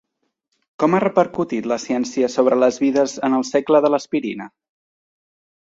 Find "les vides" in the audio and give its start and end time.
2.63-3.13